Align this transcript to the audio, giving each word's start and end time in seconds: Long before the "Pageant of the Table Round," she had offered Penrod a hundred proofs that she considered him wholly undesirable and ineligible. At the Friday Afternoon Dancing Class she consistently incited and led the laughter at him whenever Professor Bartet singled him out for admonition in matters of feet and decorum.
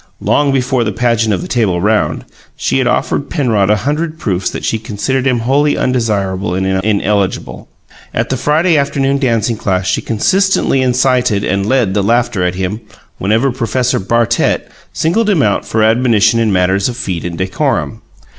Long 0.19 0.51
before 0.51 0.83
the 0.83 0.91
"Pageant 0.91 1.31
of 1.31 1.43
the 1.43 1.47
Table 1.47 1.79
Round," 1.79 2.25
she 2.57 2.79
had 2.79 2.87
offered 2.87 3.29
Penrod 3.29 3.69
a 3.69 3.75
hundred 3.85 4.17
proofs 4.17 4.49
that 4.49 4.65
she 4.65 4.79
considered 4.79 5.27
him 5.27 5.41
wholly 5.41 5.77
undesirable 5.77 6.55
and 6.55 6.65
ineligible. 6.65 7.69
At 8.11 8.29
the 8.29 8.35
Friday 8.35 8.77
Afternoon 8.79 9.19
Dancing 9.19 9.57
Class 9.57 9.85
she 9.85 10.01
consistently 10.01 10.81
incited 10.81 11.43
and 11.43 11.67
led 11.67 11.93
the 11.93 12.01
laughter 12.01 12.41
at 12.43 12.55
him 12.55 12.81
whenever 13.19 13.51
Professor 13.51 13.99
Bartet 13.99 14.69
singled 14.91 15.29
him 15.29 15.43
out 15.43 15.65
for 15.67 15.83
admonition 15.83 16.39
in 16.39 16.51
matters 16.51 16.89
of 16.89 16.97
feet 16.97 17.23
and 17.23 17.37
decorum. 17.37 18.01